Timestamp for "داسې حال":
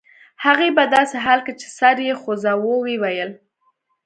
0.93-1.39